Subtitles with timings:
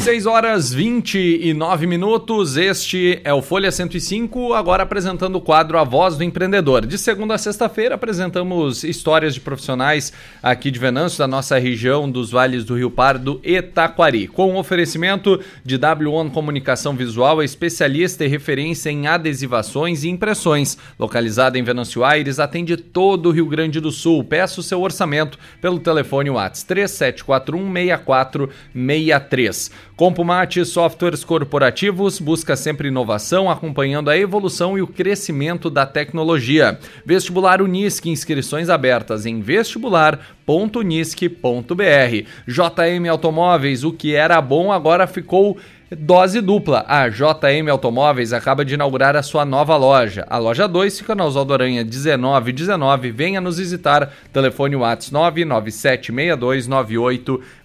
[0.00, 6.16] 6 horas 29 minutos, este é o Folha 105, agora apresentando o quadro A Voz
[6.16, 6.86] do Empreendedor.
[6.86, 10.10] De segunda a sexta-feira apresentamos histórias de profissionais
[10.42, 15.38] aqui de Venâncio, da nossa região dos vales do Rio Pardo e Taquari, com oferecimento
[15.62, 20.78] de W1 Comunicação Visual, especialista e referência em adesivações e impressões.
[20.98, 24.24] Localizada em Venâncio Aires, atende todo o Rio Grande do Sul.
[24.24, 29.89] Peça o seu orçamento pelo telefone WhatsApp 3741 6463.
[30.00, 36.78] Compumate Softwares Corporativos busca sempre inovação, acompanhando a evolução e o crescimento da tecnologia.
[37.04, 42.26] Vestibular Unisque, inscrições abertas em vestibular.unisque.br.
[42.48, 45.58] JM Automóveis, o que era bom agora ficou
[45.98, 46.84] Dose dupla.
[46.86, 50.24] A JM Automóveis acaba de inaugurar a sua nova loja.
[50.30, 53.10] A loja 2 fica na Oswaldo Aranha 1919.
[53.10, 54.12] Venha nos visitar.
[54.32, 55.44] Telefone WhatsApp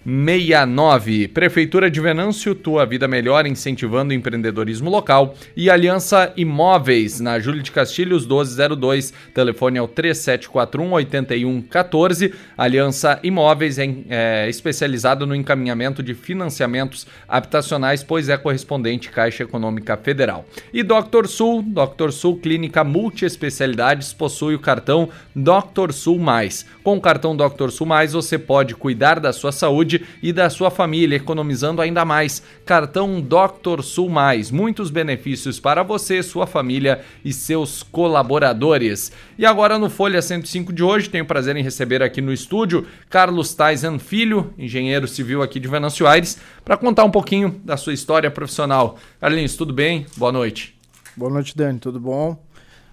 [0.06, 1.28] 997629869.
[1.32, 5.34] Prefeitura de Venâncio, tua vida melhor, incentivando o empreendedorismo local.
[5.56, 9.12] E Aliança Imóveis, na Júlio de Castilhos 1202.
[9.34, 12.32] Telefone é o 3741 8114.
[12.56, 19.96] Aliança Imóveis é, é especializado no encaminhamento de financiamentos habitacionais pois é correspondente Caixa Econômica
[19.96, 20.46] Federal.
[20.72, 21.26] E Dr.
[21.26, 22.10] Sul, Dr.
[22.10, 25.92] Sul Clínica Multiespecialidades possui o cartão Dr.
[25.92, 26.64] Sul Mais.
[26.84, 27.70] Com o cartão Dr.
[27.70, 32.42] Sul Mais você pode cuidar da sua saúde e da sua família, economizando ainda mais.
[32.64, 33.82] Cartão Dr.
[33.82, 39.12] Sul Mais, muitos benefícios para você, sua família e seus colaboradores.
[39.38, 43.54] E agora no Folha 105 de hoje, tenho prazer em receber aqui no estúdio Carlos
[43.54, 48.30] Tyson Filho, engenheiro civil aqui de Venâncio Aires, para contar um pouquinho da sua história
[48.30, 48.98] profissional.
[49.20, 50.06] Carlinhos, tudo bem?
[50.16, 50.76] Boa noite.
[51.16, 51.78] Boa noite, Dani.
[51.78, 52.36] Tudo bom?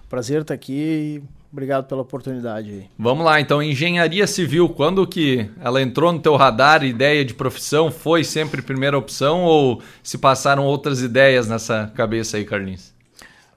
[0.08, 1.22] Prazer estar aqui
[1.54, 2.90] obrigado pela oportunidade.
[2.98, 7.92] Vamos lá, então, engenharia civil, quando que ela entrou no teu radar, ideia de profissão,
[7.92, 12.92] foi sempre primeira opção ou se passaram outras ideias nessa cabeça aí, Carlinhos?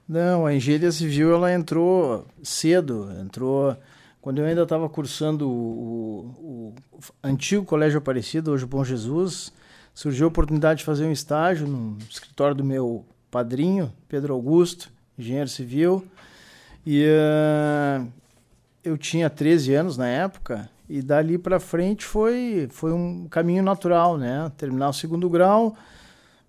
[0.08, 3.76] Não, a engenharia civil ela entrou cedo, entrou
[4.22, 9.52] quando eu ainda estava cursando o, o, o, antigo Colégio Aparecido, hoje Bom Jesus,
[9.94, 15.50] surgiu a oportunidade de fazer um estágio no escritório do meu padrinho, Pedro Augusto, engenheiro
[15.50, 16.06] civil.
[16.90, 18.08] E uh,
[18.82, 24.18] eu tinha 13 anos na época, e dali para frente foi, foi um caminho natural,
[24.18, 24.50] né?
[24.56, 25.76] Terminar o segundo grau,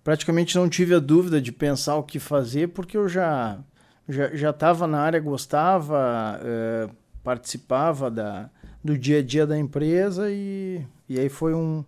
[0.01, 3.59] praticamente não tive a dúvida de pensar o que fazer, porque eu já
[4.07, 6.89] já estava na área, gostava, uh,
[7.21, 8.49] participava da,
[8.81, 11.83] do dia a dia da empresa e, e aí foi um,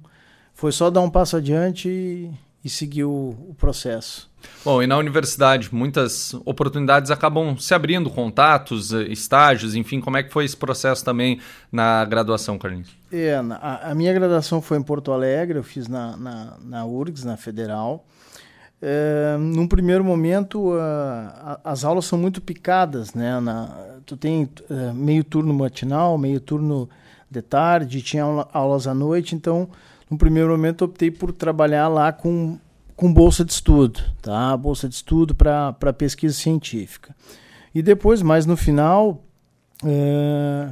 [0.54, 2.30] foi só dar um passo adiante
[2.64, 4.30] e seguir o, o, processo.
[4.64, 10.24] Bom, e na universidade, muitas oportunidades acabam se abrindo, contatos, eh, estágios, enfim, como é
[10.24, 11.40] que foi esse processo também
[11.72, 12.96] na graduação, Carlinhos?
[13.12, 17.24] É, a, a minha graduação foi em Porto Alegre, eu fiz na, na, na URGS,
[17.24, 18.06] na Federal.
[18.82, 23.40] É, num primeiro momento, a, a, as aulas são muito picadas, né?
[23.40, 26.90] Na, tu tem uh, meio turno matinal, meio turno
[27.30, 29.70] de tarde, tinha aula, aulas à noite, então
[30.12, 32.60] no primeiro momento optei por trabalhar lá com,
[32.98, 34.56] com bolsa de estudo, tá?
[34.58, 37.16] Bolsa de estudo para pesquisa científica.
[37.74, 39.24] E depois, mais no final,
[39.86, 40.68] é,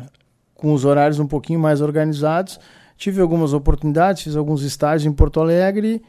[0.54, 2.60] com os horários um pouquinho mais organizados,
[2.98, 6.02] tive algumas oportunidades, fiz alguns estágios em Porto Alegre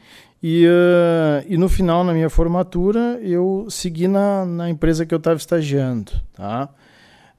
[0.43, 5.19] e, uh, e no final, na minha formatura, eu segui na, na empresa que eu
[5.19, 6.11] estava estagiando.
[6.33, 6.67] Tá?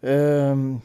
[0.02, 0.80] Uh,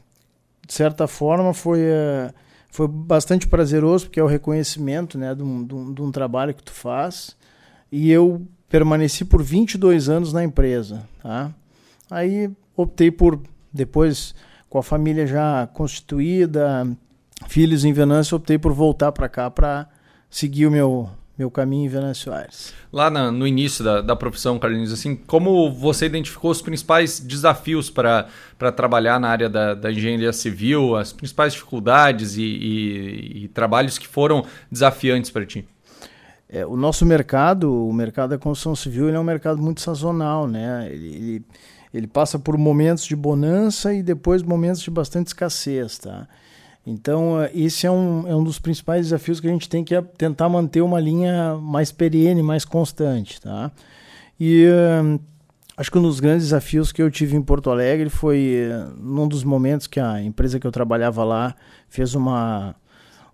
[0.67, 1.79] de certa forma, foi.
[1.79, 6.11] Uh, foi bastante prazeroso, porque é o reconhecimento né, de, um, de, um, de um
[6.11, 7.35] trabalho que tu faz.
[7.91, 11.07] E eu permaneci por 22 anos na empresa.
[11.22, 11.51] Tá?
[12.09, 13.39] Aí optei por,
[13.72, 14.35] depois,
[14.69, 16.88] com a família já constituída,
[17.47, 19.88] filhos em Venâncio, optei por voltar para cá para
[20.29, 22.74] seguir o meu, meu caminho em Venâncio Aires.
[22.92, 27.90] Lá na, no início da, da profissão, Carlinhos, assim, como você identificou os principais desafios
[27.90, 28.28] para
[28.75, 34.08] trabalhar na área da, da, engenharia civil, as principais dificuldades e, e, e trabalhos que
[34.08, 35.68] foram desafiantes para ti?
[36.50, 40.47] É, o nosso mercado, o mercado da construção civil, ele é um mercado muito sazonal,
[40.47, 40.90] né?
[40.90, 41.46] Ele, ele,
[41.94, 46.28] ele passa por momentos de bonança e depois momentos de bastante escassez, tá?
[46.89, 50.01] Então, eh, esse é um, é um dos principais desafios que a gente tem que
[50.17, 53.41] tentar manter uma linha mais perene, mais constante.
[53.41, 53.69] Tá?
[54.39, 55.19] E uh,
[55.75, 59.28] acho que um dos grandes desafios que eu tive em Porto Alegre foi uh, num
[59.28, 61.53] dos momentos que a empresa que eu trabalhava lá
[61.89, 62.73] fez uma,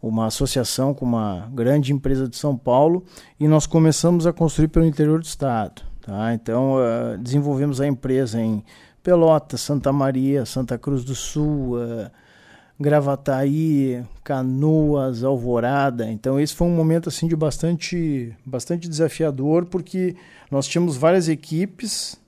[0.02, 3.06] uma associação com uma grande empresa de São Paulo
[3.40, 5.84] e nós começamos a construir pelo interior do estado.
[6.02, 6.34] Tá?
[6.34, 8.64] Então, uh, desenvolvemos a empresa em
[9.04, 11.76] Pelotas, Santa Maria, Santa Cruz do Sul.
[11.76, 12.24] Uh,
[12.84, 16.12] Gravataí, Canoas, Alvorada.
[16.12, 20.16] Então esse foi um momento assim de bastante, bastante desafiador porque
[20.52, 22.20] nós tínhamos várias equipes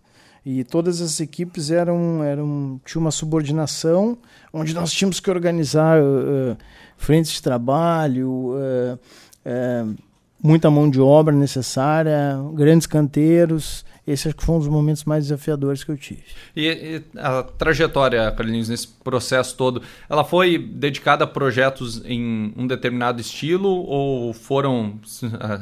[0.46, 4.18] e todas as equipes eram, eram tinha uma subordinação
[4.54, 6.56] onde nós tínhamos que organizar uh,
[6.96, 9.00] frentes de trabalho, uh,
[9.46, 9.96] uh,
[10.42, 15.24] muita mão de obra necessária, grandes canteiros esse acho que foi um dos momentos mais
[15.24, 16.24] desafiadores que eu tive.
[16.56, 22.68] E, e a trajetória, Carlinhos, nesse processo todo, ela foi dedicada a projetos em um
[22.68, 25.00] determinado estilo ou foram,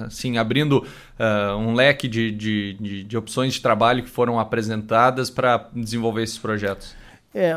[0.05, 5.29] assim, abrindo uh, um leque de, de, de, de opções de trabalho que foram apresentadas
[5.29, 6.95] para desenvolver esses projetos?
[7.33, 7.55] É,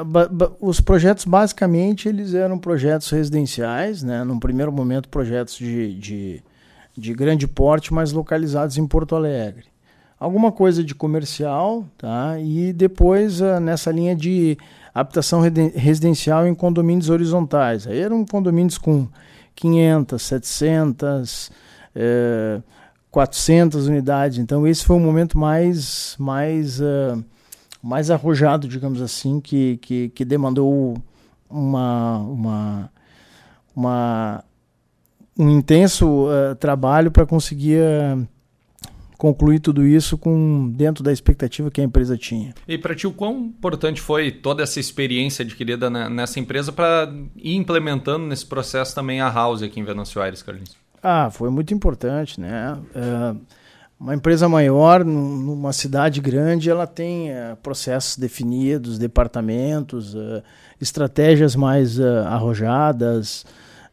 [0.60, 4.24] os projetos basicamente eles eram projetos residenciais, né?
[4.24, 6.42] Num primeiro momento projetos de, de,
[6.96, 9.75] de grande porte, mas localizados em Porto Alegre
[10.18, 12.38] alguma coisa de comercial, tá?
[12.38, 14.56] E depois uh, nessa linha de
[14.94, 15.40] habitação
[15.74, 17.86] residencial em condomínios horizontais.
[17.86, 19.06] Aí eram condomínios com
[19.54, 21.50] 500, 700,
[21.94, 22.60] eh,
[23.10, 24.38] 400 unidades.
[24.38, 27.22] Então esse foi o momento mais mais uh,
[27.82, 30.96] mais arrojado, digamos assim, que, que, que demandou
[31.48, 32.90] uma, uma,
[33.74, 34.44] uma
[35.38, 37.80] um intenso uh, trabalho para conseguir
[39.16, 42.54] concluir tudo isso com dentro da expectativa que a empresa tinha.
[42.66, 47.54] E para ti, o quão importante foi toda essa experiência adquirida nessa empresa para ir
[47.54, 50.76] implementando nesse processo também a House aqui em Venâncio Aires, Carlinhos?
[51.02, 52.78] Ah, foi muito importante, né?
[52.94, 53.36] É,
[53.98, 60.42] uma empresa maior, numa cidade grande, ela tem é, processos definidos, departamentos, é,
[60.80, 63.46] estratégias mais é, arrojadas.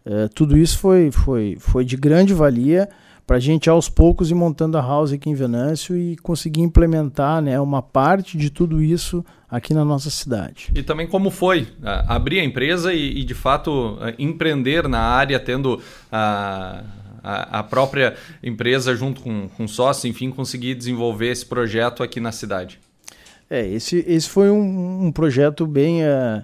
[0.06, 2.90] É, tudo isso foi, foi, foi de grande valia
[3.26, 7.42] para a gente aos poucos ir montando a house aqui em Venâncio e conseguir implementar
[7.42, 10.72] né, uma parte de tudo isso aqui na nossa cidade.
[10.76, 11.68] E também como foi
[12.08, 15.80] abrir a empresa e, e de fato empreender na área, tendo
[16.12, 16.84] a,
[17.24, 22.32] a, a própria empresa junto com, com sócio, enfim, conseguir desenvolver esse projeto aqui na
[22.32, 22.80] cidade.
[23.50, 26.44] É, esse, esse foi um, um projeto bem, uh,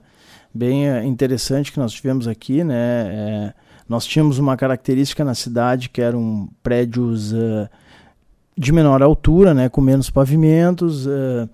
[0.54, 2.76] bem uh, interessante que nós tivemos aqui, né?
[2.76, 3.54] É,
[3.90, 7.68] nós tínhamos uma característica na cidade que eram prédios uh,
[8.56, 11.50] de menor altura, né, com menos pavimentos, uh,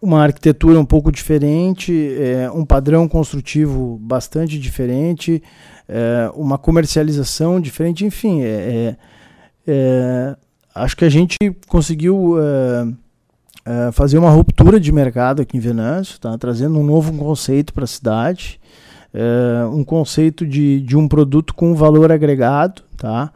[0.00, 5.42] uma arquitetura um pouco diferente, uh, um padrão construtivo bastante diferente,
[6.34, 8.96] uma comercialização diferente, enfim, é,
[9.66, 10.36] é,
[10.74, 11.36] acho que a gente
[11.68, 12.36] conseguiu
[13.92, 16.38] fazer uma ruptura de mercado aqui em Venâncio, tá?
[16.38, 18.58] trazendo um novo conceito para a cidade
[19.14, 23.32] é, um conceito de, de um produto com valor agregado, tá?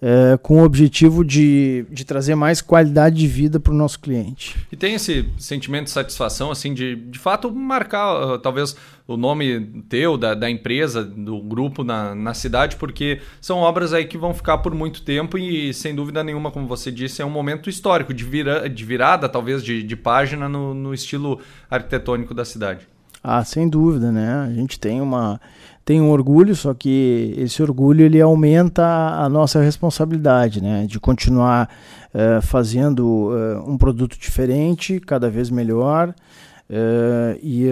[0.00, 4.56] É, com o objetivo de, de trazer mais qualidade de vida para o nosso cliente.
[4.70, 8.76] E tem esse sentimento de satisfação, assim, de de fato marcar uh, talvez
[9.08, 14.04] o nome teu, da, da empresa, do grupo na, na cidade, porque são obras aí
[14.04, 17.30] que vão ficar por muito tempo e, sem dúvida nenhuma, como você disse, é um
[17.30, 22.44] momento histórico, de, vira, de virada, talvez, de, de página no, no estilo arquitetônico da
[22.44, 22.86] cidade.
[23.30, 24.46] Ah, sem dúvida, né?
[24.48, 25.38] A gente tem uma
[25.84, 30.86] tem um orgulho, só que esse orgulho ele aumenta a nossa responsabilidade, né?
[30.86, 31.68] De continuar
[32.14, 36.08] uh, fazendo uh, um produto diferente, cada vez melhor,
[36.70, 37.66] uh, e,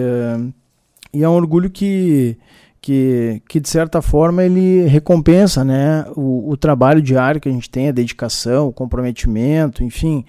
[1.13, 2.37] e é um orgulho que
[2.79, 7.69] que, que de certa forma ele recompensa né, o, o, trabalho diário que a gente
[7.69, 10.23] tem, a dedicação, o comprometimento, enfim,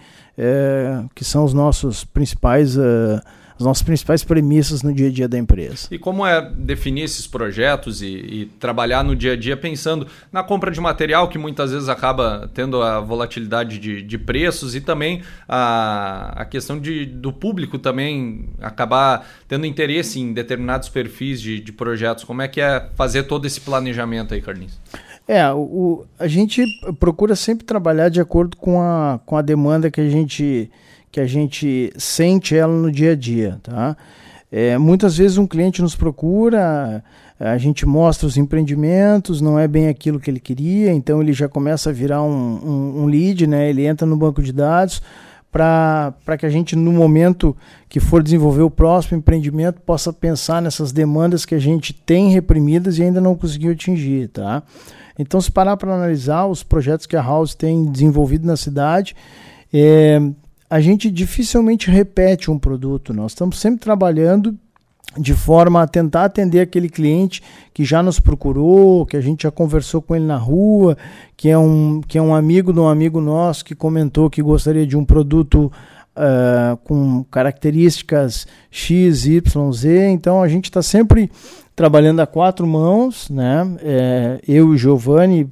[1.14, 3.20] que são os nossos principais uh,
[3.58, 5.88] as nossas principais premissas no dia a dia da empresa.
[5.90, 10.42] E como é definir esses projetos e, e, trabalhar no dia a dia pensando na
[10.44, 15.22] compra de material, que muitas vezes acaba tendo a volatilidade de, de preços e também
[15.48, 21.72] a, a questão de, do público também acabar tendo interesse em determinados perfis de, de
[21.72, 22.22] projetos.
[22.22, 24.78] Como é que é fazer todo esse planejamento aí, Carlinhos?
[25.26, 26.64] É, o, a gente
[26.98, 30.70] procura sempre trabalhar de acordo com a, com a demanda que a gente
[31.10, 33.96] que a gente sente ela no dia a dia, tá?
[34.50, 37.04] É, muitas vezes um cliente nos procura,
[37.38, 41.48] a gente mostra os empreendimentos, não é bem aquilo que ele queria, então ele já
[41.48, 43.68] começa a virar um, um, um lead, né?
[43.68, 45.02] ele entra no banco de dados
[45.50, 47.56] para que a gente, no momento
[47.88, 52.98] que for desenvolver o próximo empreendimento, possa pensar nessas demandas que a gente tem reprimidas
[52.98, 54.28] e ainda não conseguiu atingir.
[54.28, 54.62] Tá?
[55.18, 59.16] Então, se parar para analisar os projetos que a House tem desenvolvido na cidade,
[59.72, 60.20] é,
[60.70, 63.12] a gente dificilmente repete um produto.
[63.12, 64.56] Nós estamos sempre trabalhando
[65.16, 69.50] de forma a tentar atender aquele cliente que já nos procurou, que a gente já
[69.50, 70.96] conversou com ele na rua,
[71.36, 74.86] que é um, que é um amigo de um amigo nosso que comentou que gostaria
[74.86, 75.72] de um produto
[76.14, 80.08] uh, com características X, Y, Z.
[80.10, 81.30] Então a gente está sempre
[81.74, 83.76] trabalhando a quatro mãos, né?
[83.80, 85.48] É, eu e Giovanni,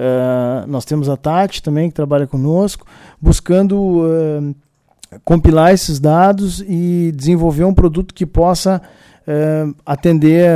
[0.00, 2.86] uh, nós temos a Tati também que trabalha conosco,
[3.20, 4.54] buscando uh,
[5.24, 8.80] compilar esses dados e desenvolver um produto que possa
[9.26, 10.48] uh, atender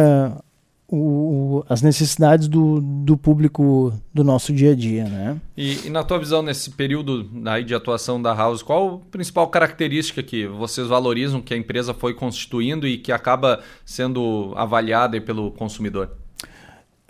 [0.89, 5.05] o, as necessidades do, do público do nosso dia a dia.
[5.05, 5.41] Né?
[5.57, 9.49] E, e, na tua visão, nesse período aí de atuação da House, qual a principal
[9.49, 15.51] característica que vocês valorizam que a empresa foi constituindo e que acaba sendo avaliada pelo
[15.51, 16.11] consumidor?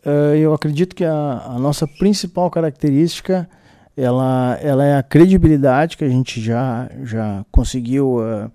[0.04, 3.48] Uh, eu acredito que a, a, nossa principal característica
[3.96, 8.50] ela, ela é a credibilidade que a gente já, já conseguiu uh,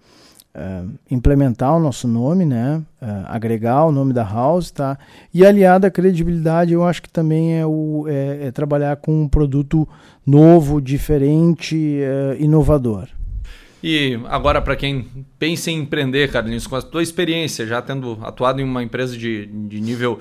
[0.56, 2.82] uh, implementar o nosso nome, né?
[3.02, 4.98] Uh, agregar o nome da house, tá?
[5.34, 9.28] E aliado à credibilidade, eu acho que também é, o, é, é trabalhar com um
[9.28, 9.88] produto
[10.26, 13.08] novo, diferente, uh, inovador.
[13.82, 18.60] E agora, para quem pensa em empreender, Carlinhos, com a tua experiência, já tendo atuado
[18.60, 20.20] em uma empresa de, de nível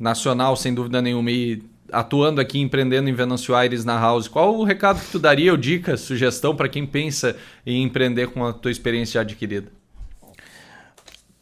[0.00, 4.64] nacional, sem dúvida nenhuma, e atuando aqui, empreendendo em Venâncio Aires na House, qual o
[4.64, 8.70] recado que tu daria, ou dica, sugestão para quem pensa em empreender com a tua
[8.70, 9.68] experiência adquirida?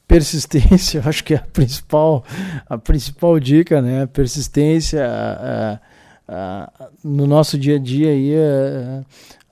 [0.06, 2.24] Persistência, acho que é a principal,
[2.68, 4.06] a principal dica, né?
[4.06, 5.80] Persistência a,
[6.26, 6.72] a,
[7.04, 8.32] no nosso dia a dia aí,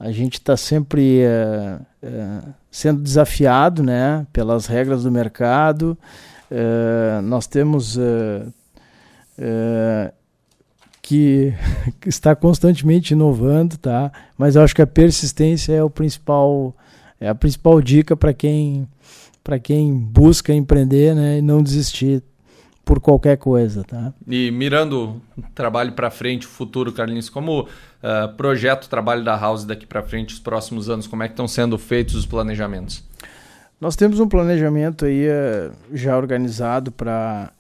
[0.01, 1.23] a, gente está sempre
[2.71, 4.27] sendo desafiado, né?
[4.33, 5.97] Pelas regras do mercado.
[7.23, 7.99] nós temos
[11.03, 11.55] que,
[12.01, 14.11] que está constantemente inovando, tá?
[14.37, 16.75] Mas eu acho que a persistência é o principal
[17.19, 18.87] é a principal dica para quem
[19.43, 22.21] para quem busca empreender, né, e não desistir
[22.85, 24.13] por qualquer coisa, tá?
[24.27, 29.65] E mirando o trabalho para frente, o futuro, Carlinhos, como uh, projeto trabalho da House
[29.65, 33.05] daqui para frente, os próximos anos, como é que estão sendo feitos os planejamentos?
[33.81, 37.53] Nós temos um planejamento aí uh, já organizado para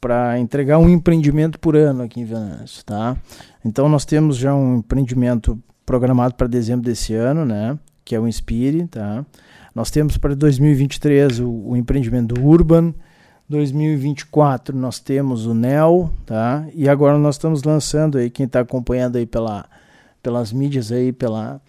[0.00, 3.16] para entregar um empreendimento por ano aqui em Venâncio, tá?
[3.64, 7.78] Então nós temos já um empreendimento programado para dezembro desse ano, né?
[8.04, 9.24] Que é o Inspire, tá?
[9.74, 12.94] Nós temos para 2023 o, o empreendimento Urban,
[13.48, 16.66] 2024 nós temos o Nel, tá?
[16.74, 19.64] E agora nós estamos lançando aí quem está acompanhando aí pela,
[20.22, 21.60] pelas mídias aí, pela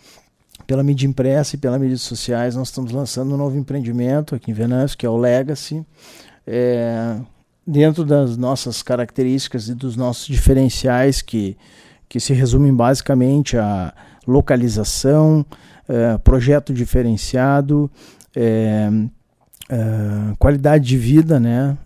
[0.68, 4.54] pela mídia impressa e pelas mídias sociais, nós estamos lançando um novo empreendimento aqui em
[4.54, 5.84] Venâncio, que é o Legacy.
[6.46, 7.18] É,
[7.70, 11.56] dentro das nossas características e dos nossos diferenciais que,
[12.08, 13.94] que se resumem basicamente a
[14.26, 15.46] localização,
[15.88, 17.90] é, projeto diferenciado,
[18.36, 18.90] é,
[19.70, 21.78] é, qualidade de vida, né,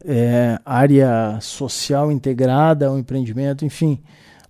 [0.66, 4.00] área social integrada ao empreendimento, enfim,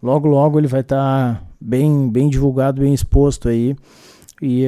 [0.03, 3.75] logo logo ele vai estar tá bem, bem divulgado, bem exposto aí.
[4.39, 4.65] E,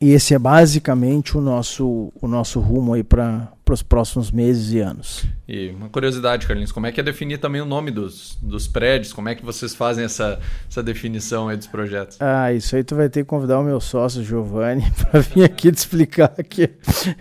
[0.00, 4.72] e esse é basicamente o nosso, o nosso rumo aí para para os próximos meses
[4.72, 5.24] e anos.
[5.46, 9.12] E uma curiosidade, Carlinhos, como é que é definir também o nome dos, dos prédios?
[9.12, 12.16] Como é que vocês fazem essa, essa definição aí dos projetos?
[12.20, 15.70] Ah, isso aí tu vai ter que convidar o meu sócio, Giovanni, para vir aqui
[15.70, 16.68] te explicar que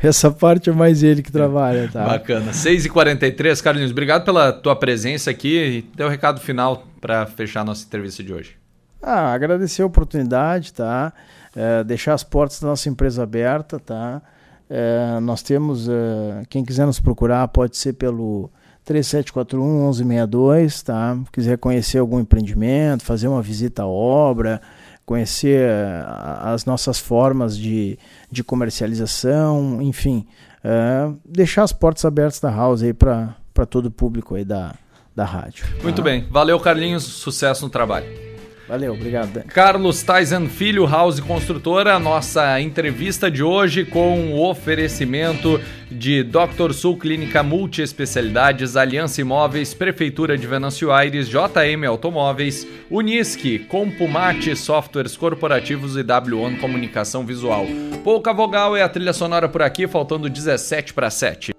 [0.02, 2.04] essa parte é mais ele que trabalha, tá?
[2.04, 2.52] Bacana.
[2.52, 7.62] 6h43, Carlinhos, obrigado pela tua presença aqui e dê o um recado final para fechar
[7.62, 8.58] a nossa entrevista de hoje.
[9.04, 11.14] Ah, agradecer a oportunidade, tá?
[11.56, 14.20] É, deixar as portas da nossa empresa aberta, tá?
[14.70, 18.52] É, nós temos, é, quem quiser nos procurar, pode ser pelo
[18.86, 21.18] 3741 1162, tá?
[21.32, 24.62] Quiser conhecer algum empreendimento, fazer uma visita à obra,
[25.06, 26.04] conhecer é,
[26.42, 27.98] as nossas formas de,
[28.32, 30.28] de comercialização, enfim,
[30.64, 33.36] é, deixar as portas abertas da House aí para
[33.68, 34.76] todo o público aí da,
[35.16, 35.66] da rádio.
[35.82, 36.28] Muito bem.
[36.30, 37.04] Valeu, Carlinhos.
[37.04, 38.29] Sucesso no trabalho.
[38.70, 39.44] Valeu, obrigado.
[39.48, 45.60] Carlos Tyson Filho, House Construtora, nossa entrevista de hoje com o oferecimento
[45.90, 46.72] de Dr.
[46.72, 55.98] Sul Clínica Multiespecialidades, Aliança Imóveis, Prefeitura de Venâncio Aires, JM Automóveis, Unisque, Compumate Softwares Corporativos
[55.98, 57.66] e W1 Comunicação Visual.
[58.04, 61.59] Pouca vogal é a trilha sonora por aqui, faltando 17 para 7.